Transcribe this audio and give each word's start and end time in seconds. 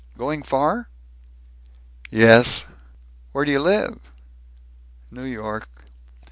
"Going 0.17 0.41
far?" 0.41 0.89
"Yes." 2.09 2.65
"Where 3.33 3.45
do 3.45 3.51
you 3.51 3.59
live?" 3.59 3.99
"New 5.11 5.25
York." 5.25 5.69